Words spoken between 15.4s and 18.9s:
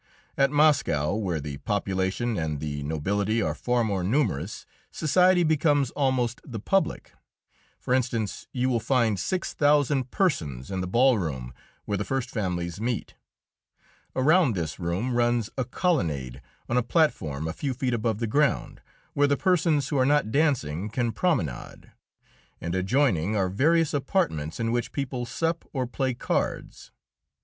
a colonnade on a platform a few feet above the ground,